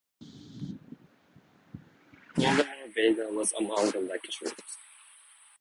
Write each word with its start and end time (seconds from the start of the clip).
Voldemar 2.35 2.89
Vaga 2.95 3.31
was 3.35 3.53
among 3.53 3.91
the 3.91 3.99
lecturers. 3.99 4.53